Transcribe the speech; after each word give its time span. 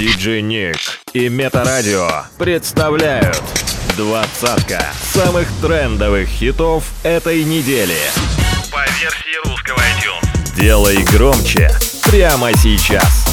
Диджей 0.00 0.40
Ник 0.40 0.78
и 1.12 1.28
Метарадио 1.28 2.08
представляют 2.38 3.42
двадцатка 3.98 4.82
самых 5.12 5.46
трендовых 5.60 6.26
хитов 6.26 6.84
этой 7.02 7.44
недели. 7.44 7.98
По 8.72 8.80
версии 8.98 9.46
русского 9.46 9.76
iTunes. 9.76 10.56
Делай 10.56 11.04
громче 11.12 11.70
прямо 12.04 12.50
сейчас. 12.54 13.26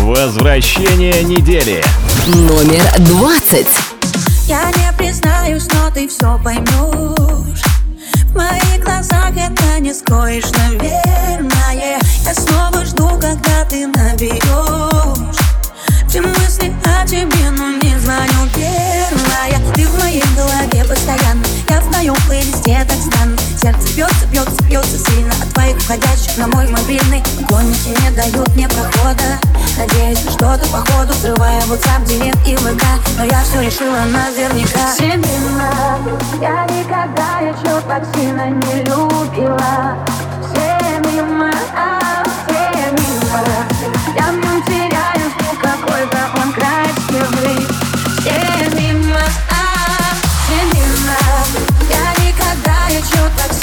Возвращение 0.00 1.22
недели. 1.22 1.84
Номер 2.26 2.82
двадцать. 2.98 3.68
Я 4.48 4.72
не 4.72 4.92
признаюсь, 4.98 5.68
но 5.72 5.88
ты 5.92 6.08
все 6.08 6.36
поймешь 6.42 7.77
В 8.28 8.36
моих 8.36 8.84
глазах 8.84 9.32
это 9.36 9.80
не 9.80 9.92
скроешь, 9.94 10.50
наверное. 10.52 11.98
Я 12.24 12.34
снова 12.34 12.84
жду, 12.84 13.08
когда 13.20 13.64
ты 13.68 13.86
наберешь 13.86 15.38
Все 16.08 16.22
мысли 16.22 16.72
о 16.86 17.06
тебе, 17.06 17.50
но 17.50 17.68
не 17.68 17.98
звоню. 17.98 18.48
Первая 18.54 19.74
Ты 19.74 19.86
в 19.86 19.98
моей 19.98 20.24
голове 20.34 20.82
постоянно. 20.88 21.44
Я 21.68 21.80
в 21.80 21.90
твоем 21.90 22.16
плейлисте 22.26 22.82
так 22.88 22.96
странно. 22.98 23.36
Сердце 23.60 23.94
бьется, 23.94 24.26
бьется, 24.32 24.62
бьется 24.64 24.98
сильно. 25.10 25.32
От 25.42 25.52
твоих 25.52 25.76
входящих 25.76 26.38
на 26.38 26.46
мой 26.46 26.66
мобильный 26.68 27.22
Поклонники 27.40 27.88
не 27.88 28.10
дают 28.16 28.54
мне 28.54 28.68
прохода. 28.68 29.38
Надеюсь 29.76 30.24
на 30.24 30.30
что-то 30.30 30.66
походу 30.72 31.12
Срывая 31.12 31.60
WhatsApp, 31.62 32.06
директ 32.06 32.38
и 32.48 32.56
ВК. 32.56 32.84
Но 33.18 33.24
я 33.24 33.42
все 33.42 33.60
решила 33.60 34.00
наверняка. 34.06 34.94
Семена 34.96 35.98
Я 36.40 36.64
никогда 36.74 37.40
еще 37.40 37.80
так 37.86 38.02
сильно 38.14 38.48
не 38.48 38.78
любила. 38.84 39.98
Все 40.54 40.77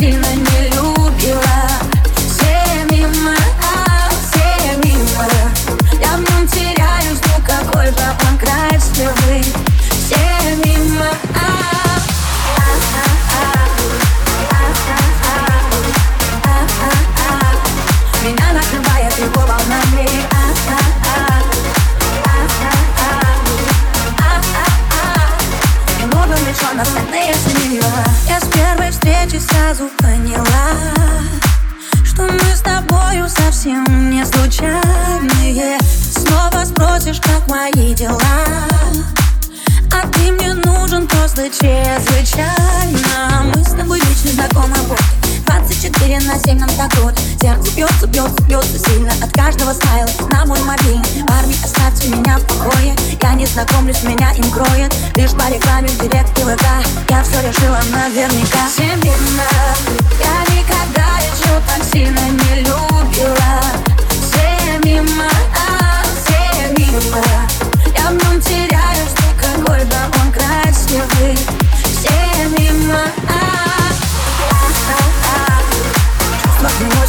еще 0.02 0.45
сразу 29.66 29.90
поняла 29.98 30.44
Что 32.04 32.24
мы 32.24 32.56
с 32.56 32.62
тобою 32.62 33.28
совсем 33.28 34.12
не 34.12 34.24
случайные. 34.24 35.80
Снова 36.14 36.66
спросишь, 36.66 37.20
как 37.20 37.48
мои 37.48 37.94
дела 37.96 38.20
а 39.92 40.08
ты 40.08 40.32
мне 40.32 40.54
нужен 40.54 41.08
просто 41.08 41.50
чрезвычайно. 41.50 42.46
Мы 43.56 43.64
с 43.64 43.72
тобой 43.72 44.00
лично 44.00 44.32
знакомы 44.32 44.76
вот 44.88 45.15
24 45.46 46.20
на 46.22 46.38
7 46.40 46.60
нам 46.60 46.70
так 46.70 46.92
круто 46.92 47.20
Сердце 47.42 47.72
бьется, 47.76 48.08
бьется, 48.08 48.42
бьется 48.44 48.80
сильно 48.80 49.12
От 49.22 49.32
каждого 49.34 49.74
смайла. 49.74 50.10
На 50.30 50.46
мой 50.46 50.60
мобильный 50.62 51.24
Парни, 51.28 51.56
оставьте 51.64 52.10
меня 52.10 52.38
в 52.38 52.44
покое. 52.46 52.96
Я 53.22 53.34
не 53.34 53.46
знакомлюсь, 53.46 54.04
меня 54.04 54.32
им 54.34 54.50
кроет. 54.52 54.94
Лишь 55.16 55.32
по 55.32 55.50
рекламе 55.50 55.88
в 55.90 55.98
директ 56.00 56.38
и 56.38 56.42
ВК. 56.42 56.66
Я 57.10 57.24
все 57.24 57.42
решила 57.42 57.80
наверняка. 57.92 58.68
Семена 58.76 59.44
Я 60.20 60.56
никогда 60.56 61.08
еще 61.20 61.62
так 61.68 61.84
сильно 61.92 62.20
не 62.30 62.62
любила. 62.62 63.62
Все 64.10 64.80
мимо, 64.84 65.30
а 65.54 66.04
все 66.24 66.74
мимо 66.78 67.24
Я 67.96 68.10
в 68.10 68.14
нем 68.14 68.42
теряюсь, 68.42 69.16
ну 69.20 69.64
какой 69.66 69.86
да 69.86 70.10
он 70.22 70.32
красивый 70.32 71.65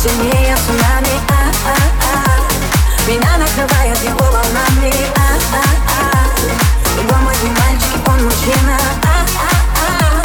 Сильнее 0.07 0.57
цунами, 0.65 1.21
а-а-а 1.31 3.09
Меня 3.09 3.39
накрывает 3.39 3.99
его 4.05 4.21
волнами, 4.21 4.95
а-а-а 5.17 7.03
Его 7.03 7.17
мой 7.25 7.35
не 7.43 7.51
мальчик, 7.51 8.07
он 8.07 8.25
мужчина, 8.25 8.79
а-а-а 9.03 10.23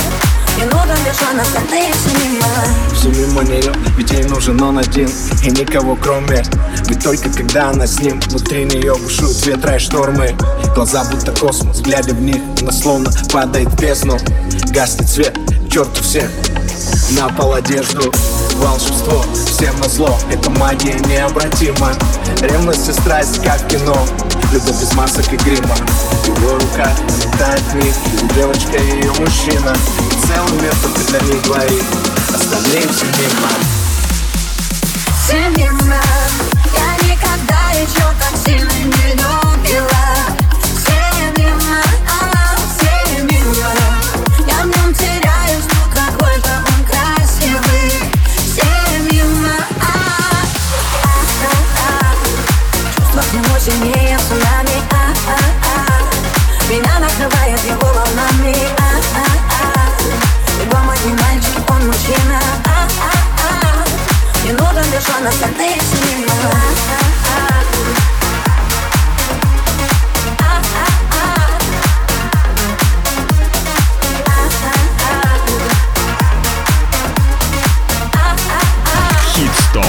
Не 0.60 0.66
нужен 0.66 1.04
лишь 1.04 1.28
он, 1.28 1.40
остальные 1.40 1.94
все 1.94 2.12
мимо 2.20 2.46
Все 2.94 3.08
мимо 3.08 3.42
нее, 3.42 3.74
ведь 3.98 4.12
ей 4.12 4.24
нужен 4.26 4.62
он 4.62 4.78
один. 4.78 5.10
И 5.44 5.50
никого 5.50 5.96
кроме 5.96 6.44
Ведь 6.86 7.04
только 7.04 7.32
когда 7.32 7.72
она 7.72 7.88
с 7.88 8.00
ним. 8.00 8.20
Внутри 8.20 8.66
нее 8.66 8.96
бушуют 8.96 9.44
ветра 9.48 9.78
и 9.78 9.80
штормы. 9.80 10.36
Глаза 10.76 11.04
будто 11.06 11.32
космос, 11.32 11.82
глядя 11.82 12.14
в 12.14 12.22
них 12.22 12.38
Она 12.62 12.72
словно 12.72 13.10
падает 13.34 13.70
в 13.70 13.82
бездну. 13.82 14.20
Гаснет 14.70 15.10
свет, 15.10 15.40
черту 15.72 16.04
всех 16.04 16.30
На 17.12 17.28
пол 17.30 17.54
одежду 17.54 18.12
Волшебство, 18.56 19.26
всем 19.46 19.78
на 19.80 19.90
зло 19.90 20.18
Это 20.30 20.50
магия 20.52 20.98
необратима. 21.00 21.94
Ревность 22.42 22.88
и 22.88 22.94
страсть, 22.94 23.44
как 23.44 23.68
кино. 23.68 23.98
Любовь 24.52 24.80
без 24.80 24.94
масок 24.94 25.32
и 25.34 25.38
грима. 25.38 25.76
Его 26.26 26.54
рука 26.54 26.92
летает 27.24 27.62
в 27.62 27.76
них 27.76 27.96
Девочка 28.36 28.78
и 28.78 28.96
ее 28.98 29.12
мужчина. 29.14 29.76
И 30.00 30.28
целый 30.28 30.62
мир 30.62 30.74
только 30.82 31.02
для 31.12 31.20
них 31.22 31.42
двоих. 31.44 31.84
Остальные 32.34 32.88
все 32.88 33.06
мимо. 33.18 33.50
Все 35.24 35.50
мимо. 35.50 36.02
Я 36.78 37.10
никогда 37.10 37.72
еще 37.72 38.04
так 38.20 38.38
сильно 38.46 38.72
не 38.72 39.12
любила 39.12 39.51
накрывает 57.22 57.64
его 57.66 57.88
волнами, 57.94 58.56
а 58.78 58.92
Его 60.62 60.78
мой 60.84 60.98
не 61.06 61.14
мальчик, 61.14 61.70
он 61.70 61.88
мужчина, 61.88 62.40
а 62.66 62.88
Не 64.44 64.52
нужен 64.54 64.92
лишь 64.92 65.10
он, 65.18 65.28
остальные 65.28 65.78
Хит-стоп. 79.36 79.86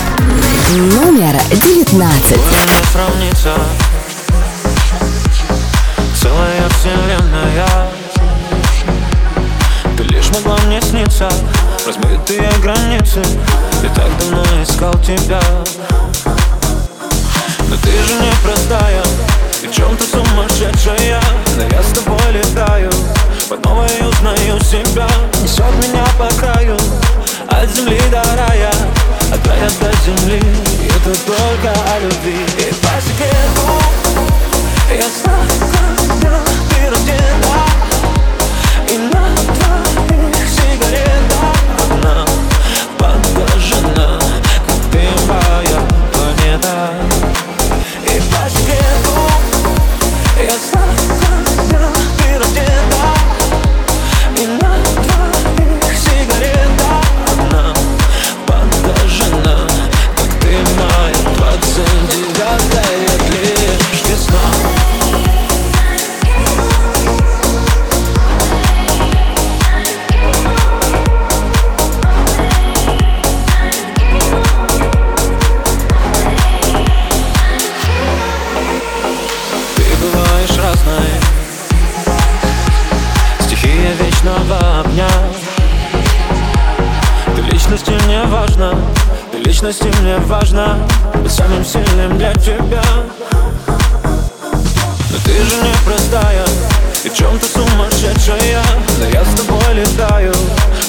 Номер 0.70 1.40
девятнадцать. 1.50 2.36
не 2.36 2.92
сравнится 2.92 3.81
границы 13.12 13.22
Я 13.82 13.88
так 13.90 14.18
давно 14.18 14.42
искал 14.62 14.92
тебя. 15.02 15.40
Но 17.68 17.76
ты 17.76 17.90
же 17.90 18.14
не 18.14 18.30
простая 18.42 19.02
И 19.62 19.66
в 19.66 19.72
чем-то 19.72 20.04
сумасшедшая. 20.04 21.20
Но 21.56 21.62
я 21.62 21.82
с 21.82 21.92
тобой 21.92 22.32
летаю 22.32 22.90
По 23.48 23.56
новой 23.68 24.08
узнаю 24.08 24.60
себя. 24.60 25.08
Несет 25.42 25.74
меня 25.84 26.04
по 26.18 26.28
краю 26.38 26.76
От 27.48 27.70
земли 27.70 28.00
до 28.10 28.22
рая 28.36 28.72
От 29.32 29.46
рая 29.46 29.70
до 29.80 29.92
земли. 30.04 30.42
Это 30.88 31.18
только 31.26 31.70
о 31.70 31.98
любви. 32.00 32.46
И 32.58 32.74
по 32.74 33.00
секрету 33.00 33.64
Я 34.90 35.08
знаю, 35.22 35.48
когда 36.20 36.40
ты 36.70 36.90
рождена 36.90 37.66
И 38.88 38.98
на 38.98 39.24
твоих 39.54 40.48
сигаретах 40.48 41.31
планета 46.62 47.01
вечности 89.62 90.00
мне 90.02 90.16
важно 90.26 90.76
Быть 91.22 91.30
самым 91.30 91.64
сильным 91.64 92.18
для 92.18 92.32
тебя. 92.34 92.82
Но 93.66 95.18
ты 95.24 95.32
же 95.32 95.56
не 95.56 95.72
простая 95.84 96.44
И 97.04 97.08
в 97.08 97.14
чем-то 97.14 97.46
сумасшедшая. 97.46 98.62
Но 98.98 99.04
я 99.06 99.24
с 99.24 99.34
тобой 99.34 99.74
летаю 99.74 100.32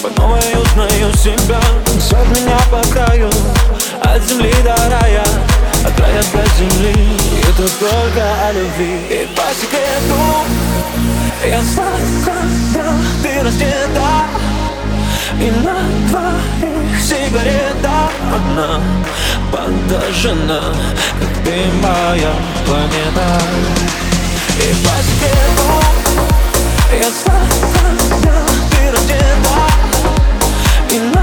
По 0.02 0.22
новой 0.22 0.40
узнаю 0.62 1.14
себя. 1.16 1.60
Все 2.00 2.18
от 2.18 2.28
меня 2.30 2.58
по 2.72 2.82
краю 2.92 3.30
От 4.02 4.24
земли 4.24 4.54
до 4.64 4.76
рая 4.90 5.24
От 5.86 6.00
рая 6.00 6.24
до 6.34 6.44
земли. 6.58 6.94
И 6.94 7.42
это 7.42 7.70
только 7.80 8.26
о 8.48 8.52
любви. 8.54 9.00
И 9.10 9.30
по 9.36 9.44
секрету 9.54 10.20
Я 11.46 11.62
сам, 11.62 13.04
Ты 13.22 13.44
раздета. 13.44 14.26
И 15.40 15.52
на 15.64 15.76
твоих 16.10 17.02
сигаретах 17.02 18.13
она 18.32 18.80
подожжена 19.52 20.62
Как 21.20 21.34
ты 21.44 21.56
моя 21.82 22.34
планета. 22.66 23.28
И 24.60 24.74
по 24.84 24.96
тебе 25.04 25.34
я 27.00 27.10
сам, 27.10 27.48
ты 28.70 28.92
рождена 28.92 29.58
И 30.92 31.00
на 31.00 31.23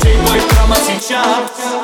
Слушай 0.00 0.16
мой 0.16 0.40
прямо 0.48 0.76
сейчас. 0.76 1.79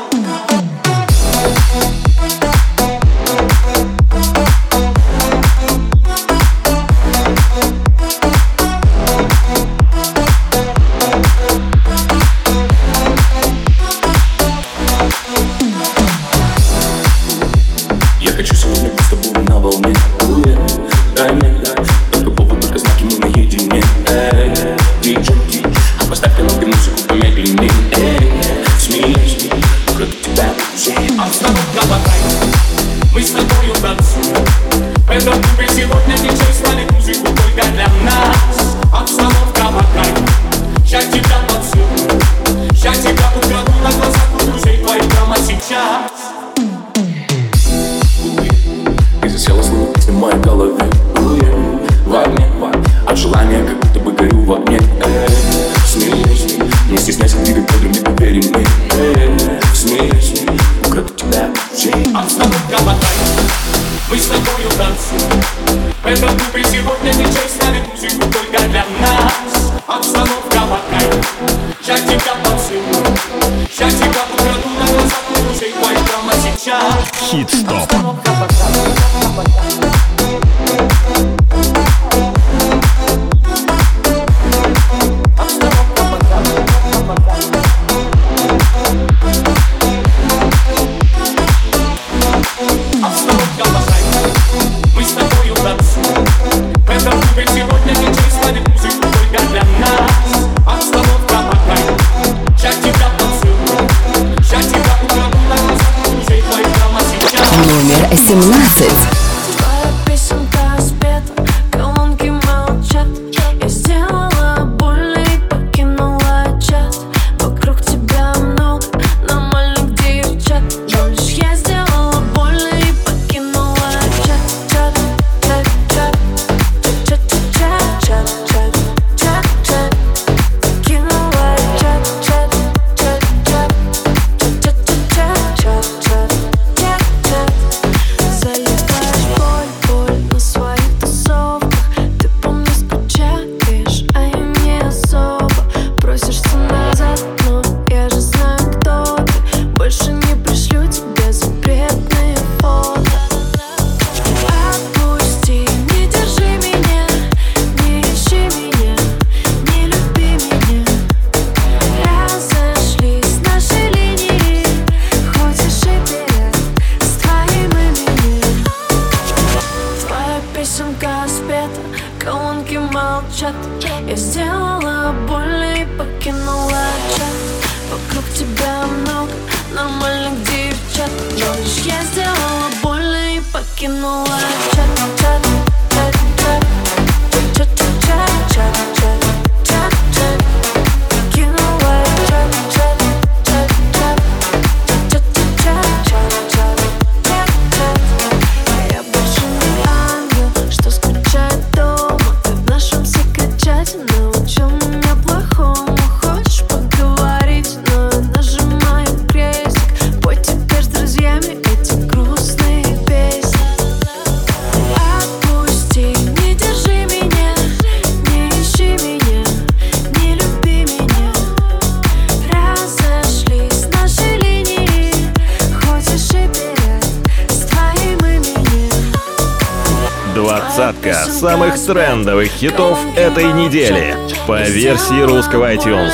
двадцатка 230.77 231.15
самых 231.15 231.83
трендовых 231.83 232.49
хитов 232.49 232.99
этой 233.17 233.51
недели 233.53 234.15
по 234.47 234.61
версии 234.61 235.23
русского 235.23 235.73
iTunes. 235.73 236.13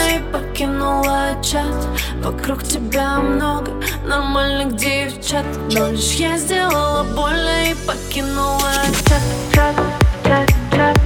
Вокруг 2.23 2.63
тебя 2.63 3.19
много 3.19 3.73
нормальных 4.07 4.77
девчат 4.77 5.45
Но 5.73 5.89
лишь 5.91 6.13
я 6.13 6.39
сделала 6.39 7.03
больно 7.03 7.71
и 7.71 7.75
покинула 7.85 8.71
чат, 9.09 9.21
чат, 9.53 9.77
чат, 10.23 10.49
чат, 10.71 11.01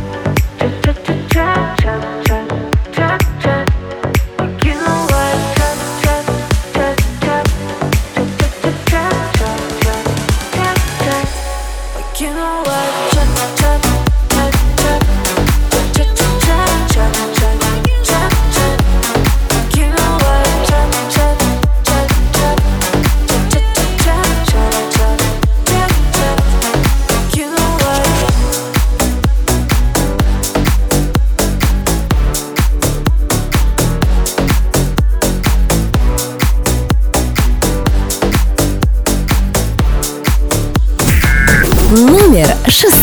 чат, 0.59 0.85
чат, 0.85 0.99
чат, 1.31 1.79
чат. 1.79 2.16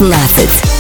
Laffert. 0.04 0.73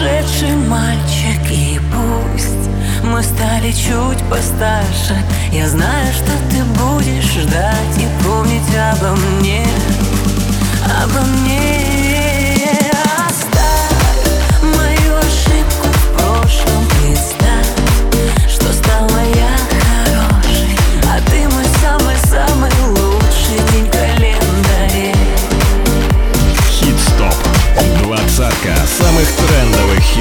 сумасшедший 0.00 0.56
мальчик 0.56 1.50
И 1.50 1.78
пусть 1.92 2.70
мы 3.04 3.22
стали 3.22 3.72
чуть 3.72 4.22
постарше. 4.28 5.16
Я 5.52 5.68
знаю, 5.68 6.12
что 6.12 6.32
ты 6.50 6.64
будешь 6.64 7.24
ждать 7.24 7.98
И 7.98 8.24
помнить 8.24 8.62
обо 8.74 9.14
мне 9.16 9.66
Обо 11.02 11.20
мне. 11.26 12.09
самых 29.20 29.36
трендовых 29.36 30.19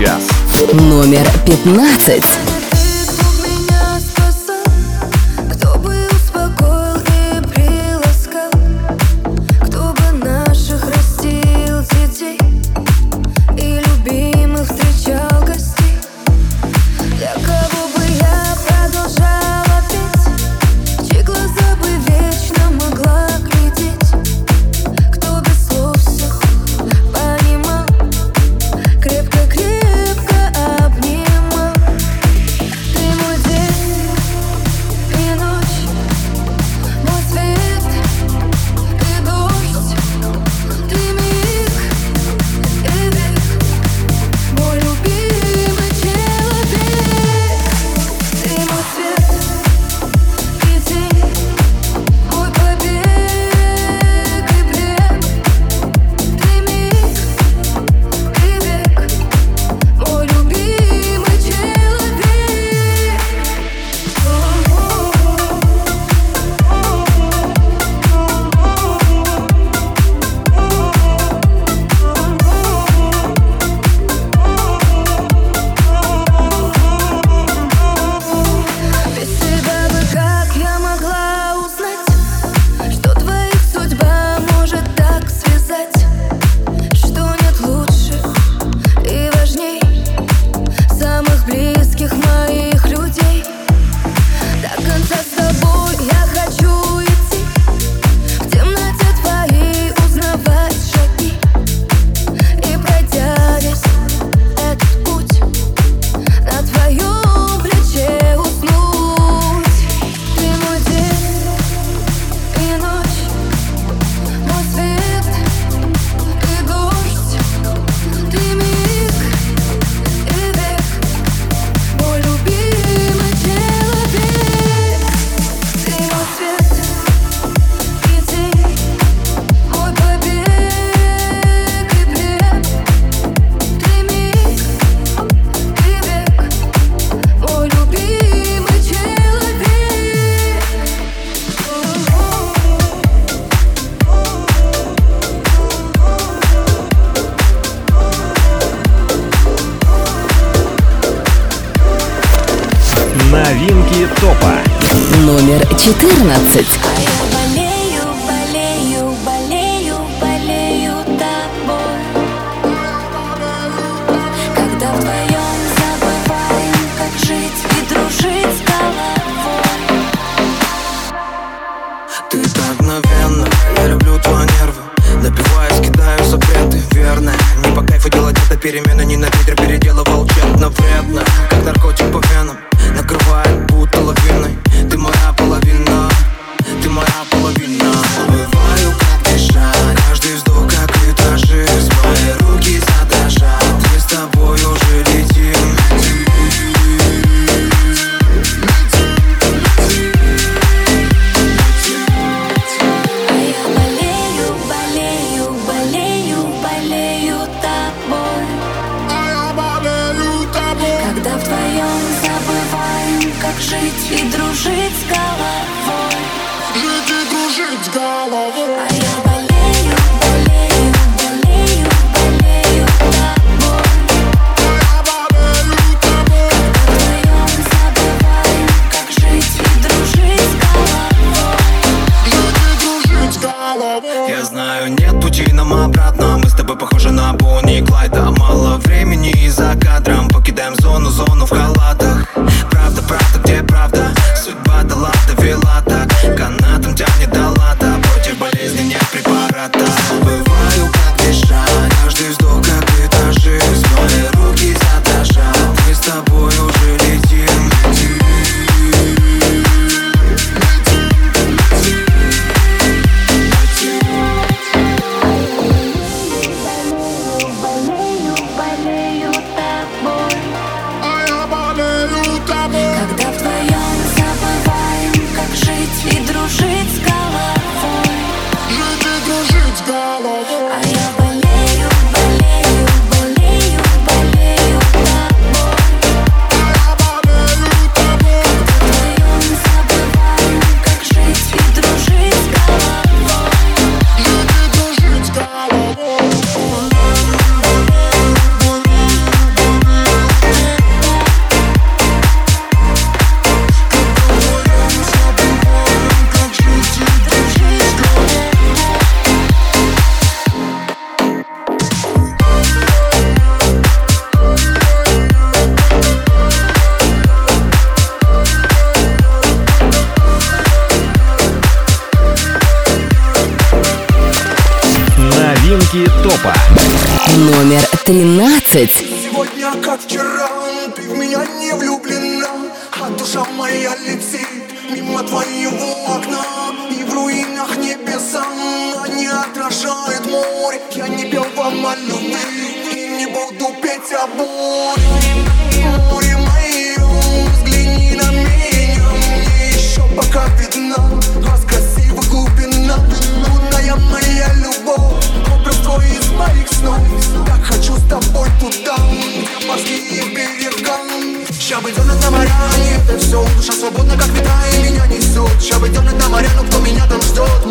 сейчас. 0.00 0.26
Номер 0.72 1.26
пятнадцать. 1.44 2.39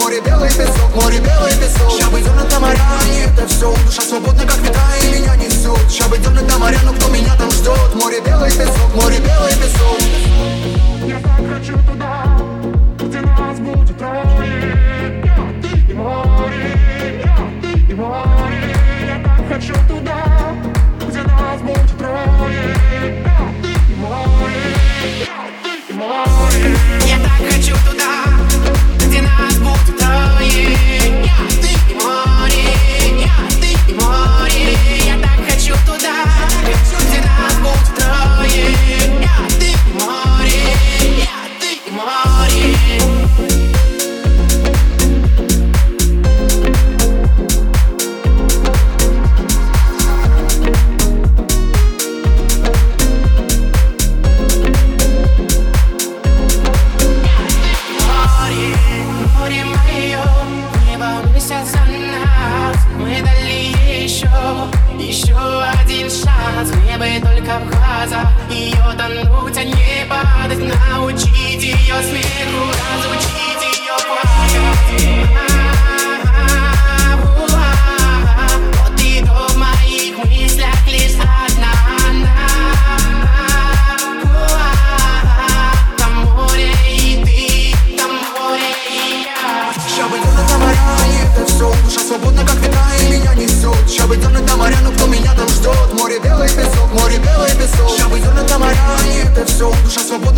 Море 0.10 0.22
белый 0.22 0.50
песок, 0.50 0.95
море 0.95 1.19
белый 1.19 1.52
песок 1.52 1.91
Сейчас 1.91 2.10
идем 2.10 2.36
на 2.36 2.43
тамаря, 2.45 2.82
и 3.13 3.30
это 3.30 3.45
все 3.48 3.72
Душа 3.86 4.02
свободна, 4.02 4.41
как 4.41 4.58
ветра, 4.58 4.82
и 5.04 5.19
меня 5.19 5.36
несет 5.36 5.88
Сейчас 5.88 6.08
идем 6.08 6.34
на 6.34 6.41
тамаря, 6.50 6.80
но 6.84 6.93
кто 6.93 7.10
меня 7.10 7.36
там 7.36 7.52
ждет 7.52 7.93
Море 7.93 8.19
белый 8.19 8.50
песок, 8.50 8.95
море 8.95 9.19
белый 9.19 9.54
песок 9.54 10.02
Я 11.06 11.19
так 11.19 11.48
хочу 11.54 11.78
туда. 11.88 12.79
Think 31.47 31.79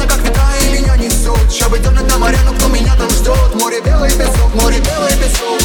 Плотно 0.02 0.16
как 0.16 0.26
века 0.26 0.42
и 0.64 0.80
меня 0.80 0.98
несут 0.98 1.52
чтобы 1.52 1.78
бы 1.78 1.84
дернет 1.84 2.10
на 2.10 2.18
моря, 2.18 2.40
но 2.46 2.54
кто 2.54 2.68
меня 2.70 2.96
там 2.96 3.10
ждет 3.10 3.54
Море 3.56 3.82
белый 3.82 4.10
песок, 4.12 4.54
море 4.56 4.80
белый 4.80 5.12
песок 5.12 5.61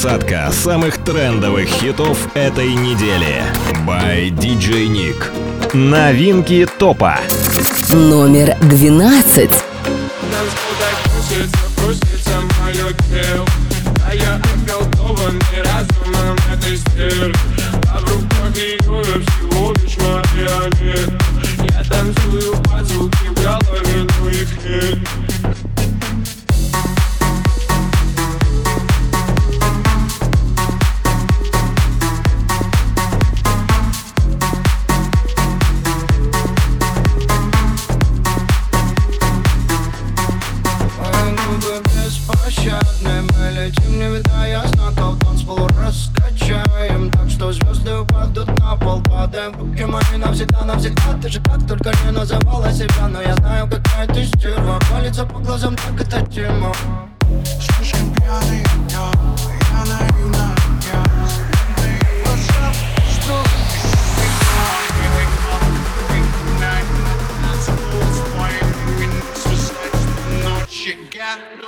двадцатка 0.00 0.50
самых 0.50 0.96
трендовых 1.04 1.68
хитов 1.68 2.34
этой 2.34 2.72
недели. 2.72 3.42
By 3.86 4.30
DJ 4.30 4.86
Nick. 4.86 5.76
Новинки 5.76 6.66
топа. 6.78 7.18
Номер 7.92 8.56
двенадцать. 8.62 9.52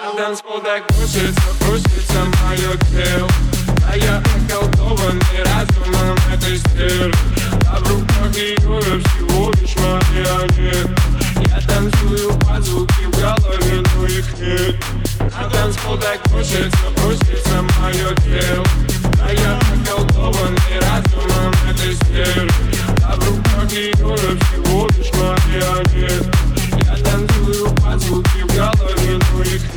Танцпол 0.03 0.61
так 0.61 0.85
кружится, 0.89 1.43
кружится 1.61 2.25
мое 2.43 2.77
тело 2.91 3.29
А 3.89 3.97
я 3.97 4.19
околдованный 4.19 5.43
разумом 5.45 6.19
этой 6.35 6.59
стервы 6.59 7.15
А 7.69 7.79
в 7.79 7.89
руках 7.89 8.37
ее 8.37 8.59
всего 8.59 9.53
лишь 9.53 9.77
марионет 9.77 10.91
Я 11.47 11.61
танцую 11.69 12.37
под 12.41 12.65
звуки 12.65 13.05
в 13.05 13.21
голове, 13.21 13.83
но 13.95 14.07
их 14.07 14.39
нет 14.41 14.85
На 15.21 15.49
танцпол 15.49 15.97
так 15.97 16.21
кружится, 16.25 16.79
кружится 16.97 17.63
мое 17.81 18.13
тело 18.25 18.67
А 19.21 19.33
я 19.33 19.57
околдованный 19.57 20.81
разумом 20.81 21.55
этой 21.71 21.95
стервы 21.95 22.51
А 23.05 23.15
в 23.15 23.29
руках 23.29 23.73
ее 23.73 23.95
всего 23.95 24.89
лишь 24.89 25.13
марионет 25.13 26.32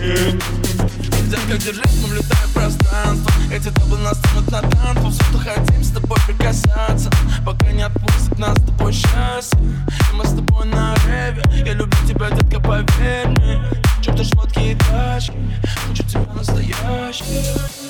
Нельзя 0.05 1.37
как 1.49 1.57
держись, 1.57 2.01
мы 2.03 2.09
влетаем 2.09 2.47
в 2.47 2.53
пространство. 2.53 3.31
Эти 3.51 3.69
дабы 3.69 3.97
настанут 3.97 4.51
на 4.51 4.61
танцу 4.61 5.09
Всюду 5.09 5.39
хотим 5.39 5.83
с 5.83 5.89
тобой 5.89 6.17
прикасаться. 6.27 7.09
Пока 7.43 7.71
не 7.71 7.81
отпустит 7.81 8.37
нас 8.37 8.55
с 8.55 8.65
тобой 8.65 8.93
счастье 8.93 9.59
И 9.59 10.15
мы 10.15 10.23
с 10.23 10.29
тобой 10.29 10.65
на 10.67 10.93
реве. 11.07 11.41
Я 11.65 11.73
люблю 11.73 11.97
тебя, 12.07 12.29
детка, 12.29 12.59
поверь 12.59 13.27
мне. 13.29 13.63
Чёрты, 14.03 14.23
шмотки 14.25 14.59
и 14.59 14.75
тачки. 14.75 15.33
Хочу 15.87 16.03
тебя 16.03 16.33
настоящий 16.35 17.23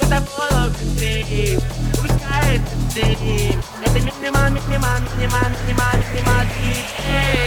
Это 0.02 0.22
было 0.22 0.70
внутри 0.70 1.60
Пускай 1.92 2.56
это 2.56 2.94
ты 2.94 3.58
Это 3.86 4.00
мини-ман, 4.00 4.54
мини-ман, 4.54 5.04
мини-ман, 5.18 5.52
мини-ман, 5.68 5.98
мини-ман, 6.14 6.48
мини-ман 6.48 7.45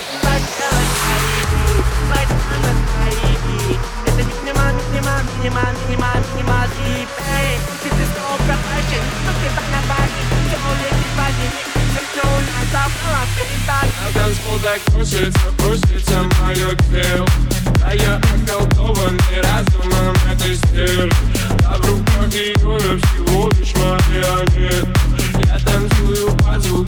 минимал, 5.38 5.72
минимал, 5.88 6.20
минимал 6.35 6.68
и 6.87 7.07
пей 7.16 7.59
Ты 7.83 7.88
ты 7.90 8.05
стол 8.11 8.37
пропащен, 8.38 9.05
но 9.24 9.33
так 9.55 9.66
на 9.72 9.81
базе 9.88 10.22
Все 10.46 10.59
летит 10.81 11.11
в 11.14 11.20
один, 11.20 11.53
все 12.11 12.22
у 12.22 12.38
нас 12.48 12.66
забрала 12.72 13.22
передать 13.37 13.92
На 14.03 14.20
танцпол 14.20 14.59
так 14.59 14.81
кружится, 14.92 15.46
кружится 15.59 16.18
мое 16.40 16.74
тело 16.90 17.27
А 17.85 17.94
я 17.94 18.16
околдованный 18.16 19.40
разумом, 19.42 20.16
это 20.31 20.57
стиль 20.57 21.12
А 21.64 21.79
в 21.79 21.87
руках 21.87 22.33
ее 22.33 22.98
всего 22.98 23.48
лишь 23.51 23.74
марионет 23.77 24.88
Я 25.46 25.59
танцую 25.61 26.37
под 26.37 26.62
звук 26.62 26.88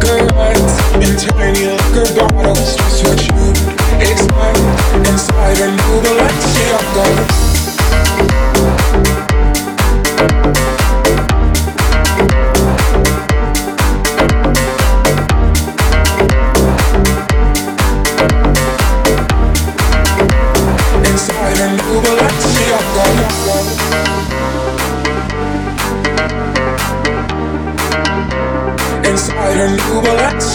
liquor 0.00 0.18
and 0.94 1.18
tiny 1.18 1.66
liquor 1.66 2.14
bottles. 2.14 2.76
You 3.02 3.12
expect 4.02 4.60
inside 5.06 5.60
a 5.60 5.70
new. 5.70 5.80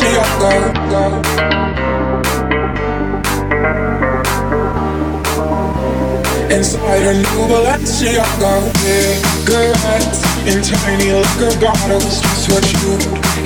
Balenciaga. 0.05 1.03
Inside 6.51 7.03
her 7.03 7.13
new 7.13 7.41
Balenciaga 7.49 8.53
Cigarettes 8.77 10.21
in 10.45 10.61
tiny 10.61 11.11
liquor 11.11 11.59
bottles 11.59 12.21
Just 12.21 12.51
what 12.51 12.65
you 12.71 12.93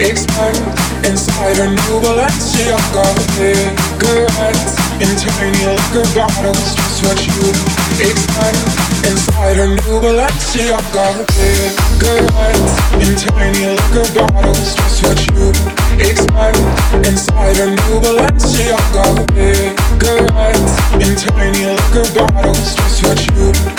expect 0.06 0.60
Inside 1.06 1.58
her 1.58 1.70
new 1.70 2.02
Balenciaga 2.04 3.08
Cigarettes 3.36 4.76
in 5.00 5.16
tiny 5.16 5.66
liquor 5.66 6.08
bottles 6.14 6.76
Just 6.76 7.04
what 7.06 7.20
you 7.26 7.79
expect 8.02 8.58
Inside 9.06 9.58
her 9.58 9.68
new 9.68 10.00
Balenciaga 10.00 11.26
Cigarettes 11.32 12.74
in 12.96 13.16
tiny 13.16 13.66
liquor 13.68 14.08
bottles 14.16 14.76
Just 14.76 15.04
what 15.04 15.20
you 15.32 15.50
expect 16.00 16.58
Inside 17.06 17.58
her 17.58 17.70
new 17.70 17.96
Balenciaga 18.00 19.06
Cigarettes 19.36 20.74
in 20.96 21.16
tiny 21.16 21.66
liquor 21.66 22.08
bottles 22.16 22.76
Just 22.76 23.04
what 23.04 23.20
you 23.36 23.79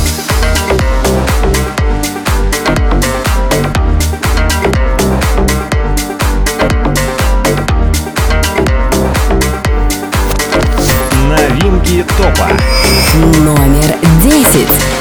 Топа. 12.03 12.47
Номер 13.43 13.95
десять. 14.23 15.00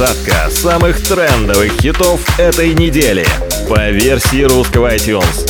двадцатка 0.00 0.48
самых 0.48 0.98
трендовых 1.02 1.78
хитов 1.78 2.20
этой 2.38 2.72
недели 2.72 3.26
по 3.68 3.90
версии 3.90 4.44
русского 4.44 4.94
iTunes. 4.94 5.46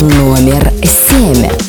Номер 0.00 0.72
семь. 0.82 1.59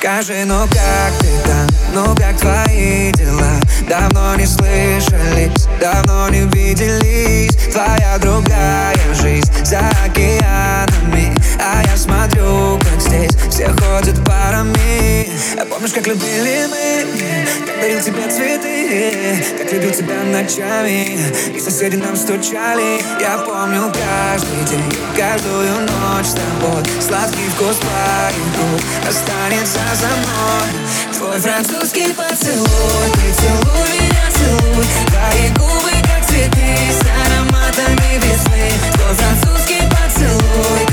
Скажи, 0.00 0.46
ну 0.46 0.60
как 0.60 1.12
ты 1.20 1.28
там, 1.44 1.68
ну 1.92 2.14
как 2.14 2.34
твои 2.38 3.12
дела? 3.12 3.60
Давно 3.86 4.34
не 4.34 4.46
слышались, 4.46 5.68
давно 5.78 6.26
не 6.30 6.46
виделись. 6.46 7.54
Твоя 7.70 8.16
другая 8.18 8.96
жизнь 9.12 9.52
за 9.62 9.90
океанами 10.02 11.36
А 11.58 11.82
я 11.82 11.96
смотрю, 11.98 12.78
как 12.78 12.89
здесь. 13.10 13.36
Все 13.50 13.66
ходят 13.68 14.24
парами. 14.24 15.28
А 15.58 15.64
помнишь, 15.66 15.92
как 15.92 16.06
любили 16.06 16.66
мы? 16.70 17.66
Как 17.66 17.80
дарил 17.80 18.00
тебе 18.00 18.28
цветы? 18.30 19.44
Как 19.58 19.72
любил 19.72 19.90
тебя 19.90 20.22
ночами? 20.24 21.18
И 21.54 21.60
соседи 21.60 21.96
нам 21.96 22.16
стучали. 22.16 23.02
Я 23.20 23.38
помню 23.38 23.92
каждый 23.92 24.64
день, 24.70 24.84
каждую 25.16 25.72
ночь 25.80 26.26
с 26.26 26.34
тобой. 26.34 26.82
Сладкий 27.00 27.48
вкус 27.54 27.76
твоих 27.76 29.08
останется 29.08 29.80
за 30.00 30.10
мной. 30.20 30.68
Твой 31.16 31.38
французский 31.38 32.14
поцелуй 32.14 33.10
Ты 33.14 33.32
целуй 33.40 33.88
меня, 34.00 34.26
целуй. 34.32 34.86
Твои 35.08 35.48
губы, 35.58 35.90
как 36.08 36.26
цветы 36.26 36.76
С 36.90 37.02
ароматами 37.26 38.16
весны. 38.16 38.70
Твой 38.94 39.14
французский 39.14 39.82
поцелуй. 39.90 40.89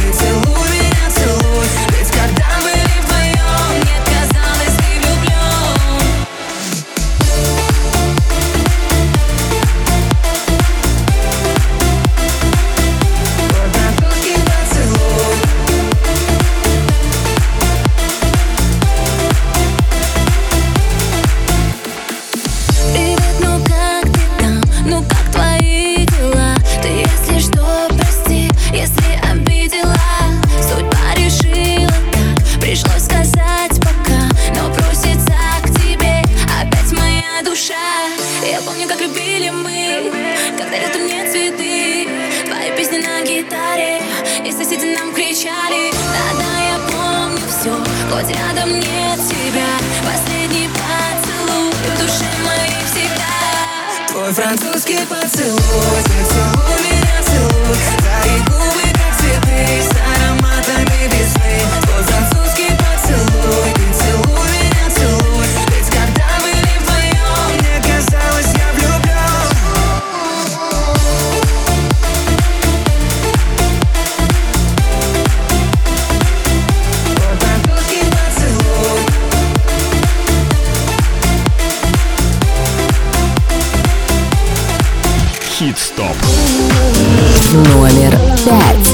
Номер 87.57 88.11
пять. 88.45 88.86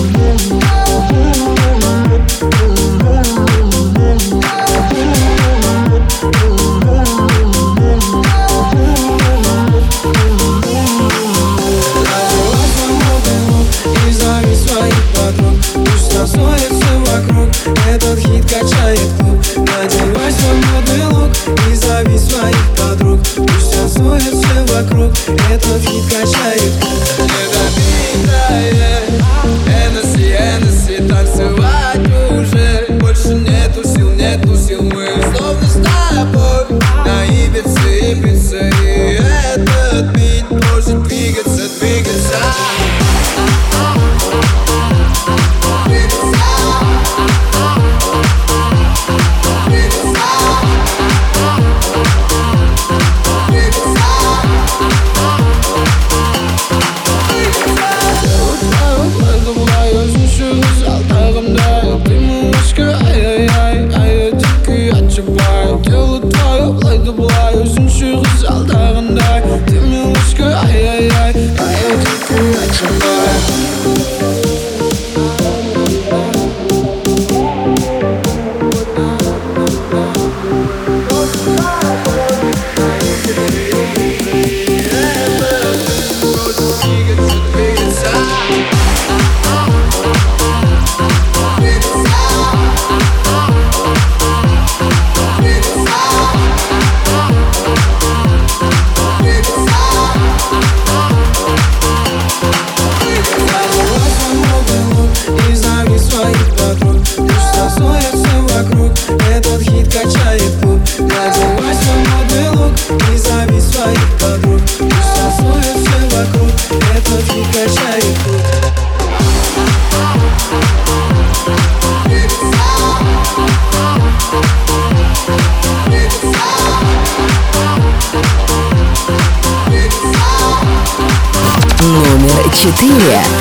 Номер 132.93 133.32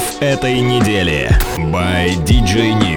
хитов 0.00 0.16
этой 0.20 0.60
недели. 0.60 1.30
By 1.58 2.16
DJ 2.24 2.72
Nick. 2.78 2.89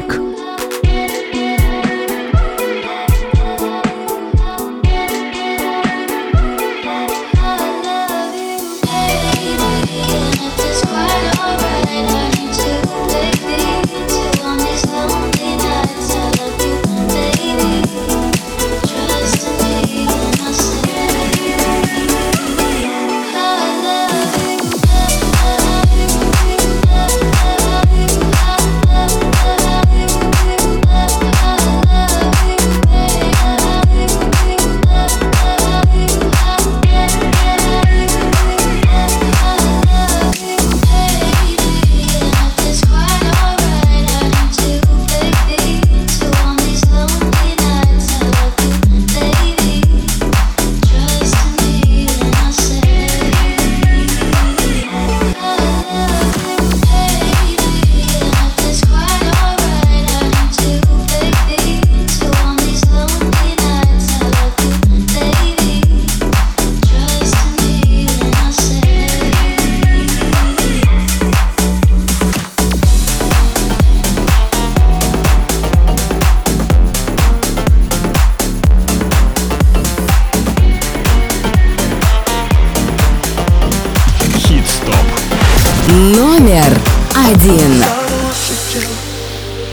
один. 87.32 87.84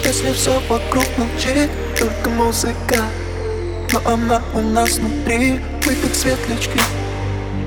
Если 0.05 0.32
все 0.32 0.61
вокруг 0.68 1.05
молчит, 1.16 1.70
только 1.98 2.30
музыка. 2.30 3.05
Но 3.92 4.12
она 4.12 4.42
у 4.55 4.61
нас 4.61 4.98
внутри, 4.98 5.61
мы 5.86 5.94
как 5.94 6.14
светлячки. 6.14 6.80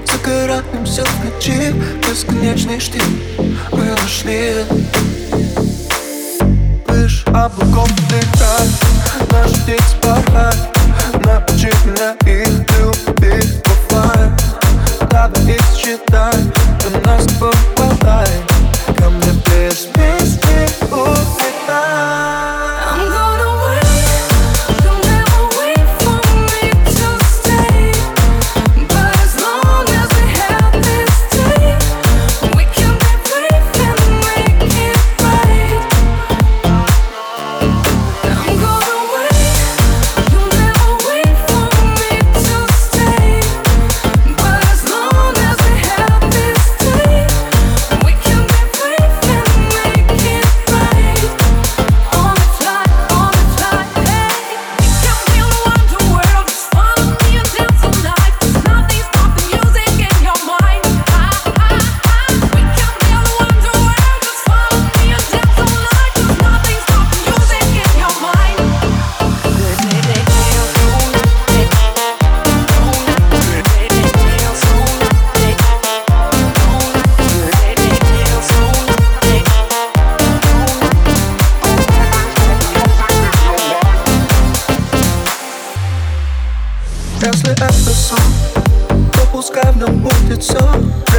Загородным 0.05 0.85
все 0.85 1.03
включи, 1.03 1.73
бесконечный 2.07 2.79
штиль. 2.79 3.01
Мы 3.71 3.85
нашли 3.85 4.65
Лишь 6.89 7.25
облаком 7.27 7.89
дыхай, 8.09 8.67
наш 9.31 9.51
птиц 9.51 9.95
порай 10.01 10.55
Научи 11.25 11.71
меня 11.85 12.15
их 12.25 12.47
любить 12.77 13.61
оффлайн 13.65 14.37
Надо 15.11 15.39
их 15.41 15.61
считать, 15.75 16.43
до 16.83 17.07
нас 17.07 17.25
попадай 17.39 18.27
Ко 18.97 19.09
мне 19.09 19.42
Christmas 19.73 20.35
Day. 20.37 20.67
Ooh. 20.93 21.22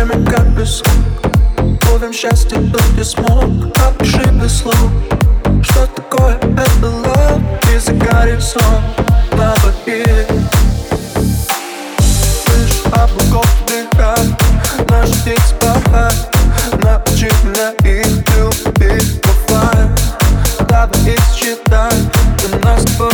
время 0.05 0.31
как 0.31 0.57
песок 0.57 0.87
Ловим 1.91 2.13
счастье, 2.13 2.59
был 2.59 2.81
я 2.97 3.05
смог 3.05 3.45
Обшибли 3.87 4.49
слов 4.49 4.91
Что 5.63 5.87
такое 5.87 6.37
это 6.37 6.87
лоб 6.87 7.41
И 7.75 7.79
за 7.79 7.93
горизонт 7.93 8.85
на 9.33 9.55
воде 9.63 10.27
Слышь, 11.99 12.83
облаков 12.93 13.49
дыхай, 13.67 14.37
Наш 14.89 15.11
день 15.25 15.39
спахай 15.47 16.13
Научи 16.83 17.31
меня 17.45 17.71
их 17.85 18.07
любить 18.37 19.23
Давай 20.69 20.89
их 21.07 21.21
считай 21.35 21.93
Ты 22.39 22.57
нас 22.65 22.83
с 22.83 22.97
тобой 22.97 23.14